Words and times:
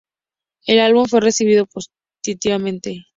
El 0.65 0.79
álbum 0.79 1.05
fue 1.05 1.21
recibido 1.21 1.67
positivamente. 1.67 3.03